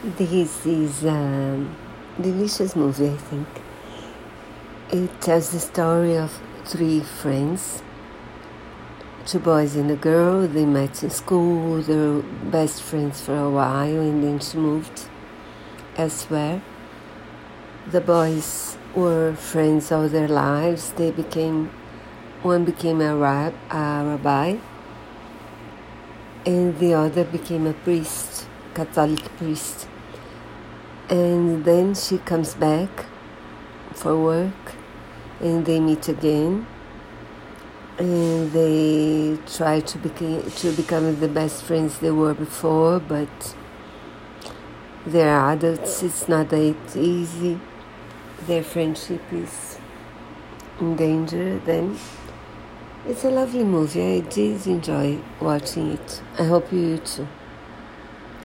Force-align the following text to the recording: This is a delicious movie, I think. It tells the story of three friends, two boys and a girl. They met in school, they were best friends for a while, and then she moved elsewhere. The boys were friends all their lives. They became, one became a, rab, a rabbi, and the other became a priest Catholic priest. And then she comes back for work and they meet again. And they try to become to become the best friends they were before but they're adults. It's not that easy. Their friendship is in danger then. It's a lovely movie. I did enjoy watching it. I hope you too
This 0.00 0.64
is 0.64 1.02
a 1.02 1.66
delicious 2.20 2.76
movie, 2.76 3.08
I 3.08 3.16
think. 3.16 3.48
It 4.92 5.20
tells 5.20 5.50
the 5.50 5.58
story 5.58 6.16
of 6.16 6.40
three 6.64 7.00
friends, 7.00 7.82
two 9.26 9.40
boys 9.40 9.74
and 9.74 9.90
a 9.90 9.96
girl. 9.96 10.46
They 10.46 10.66
met 10.66 11.02
in 11.02 11.10
school, 11.10 11.82
they 11.82 11.96
were 11.96 12.22
best 12.44 12.80
friends 12.80 13.20
for 13.20 13.36
a 13.36 13.50
while, 13.50 13.98
and 13.98 14.22
then 14.22 14.38
she 14.38 14.56
moved 14.56 15.08
elsewhere. 15.96 16.62
The 17.90 18.00
boys 18.00 18.78
were 18.94 19.34
friends 19.34 19.90
all 19.90 20.06
their 20.06 20.28
lives. 20.28 20.92
They 20.92 21.10
became, 21.10 21.70
one 22.42 22.64
became 22.64 23.00
a, 23.00 23.16
rab, 23.16 23.52
a 23.68 24.04
rabbi, 24.06 24.58
and 26.46 26.78
the 26.78 26.94
other 26.94 27.24
became 27.24 27.66
a 27.66 27.72
priest 27.72 28.46
Catholic 28.78 29.24
priest. 29.36 29.87
And 31.10 31.64
then 31.64 31.94
she 31.94 32.18
comes 32.18 32.54
back 32.54 33.06
for 33.94 34.22
work 34.22 34.74
and 35.40 35.64
they 35.64 35.80
meet 35.80 36.06
again. 36.08 36.66
And 37.98 38.52
they 38.52 39.38
try 39.46 39.80
to 39.80 39.98
become 39.98 40.50
to 40.50 40.72
become 40.72 41.18
the 41.18 41.28
best 41.28 41.64
friends 41.64 41.98
they 41.98 42.10
were 42.10 42.34
before 42.34 43.00
but 43.00 43.54
they're 45.06 45.40
adults. 45.50 46.02
It's 46.02 46.28
not 46.28 46.50
that 46.50 46.96
easy. 46.96 47.58
Their 48.46 48.62
friendship 48.62 49.22
is 49.32 49.78
in 50.78 50.94
danger 50.94 51.58
then. 51.60 51.98
It's 53.06 53.24
a 53.24 53.30
lovely 53.30 53.64
movie. 53.64 54.18
I 54.18 54.20
did 54.20 54.66
enjoy 54.66 55.18
watching 55.40 55.92
it. 55.92 56.22
I 56.38 56.44
hope 56.44 56.70
you 56.70 56.98
too 56.98 57.26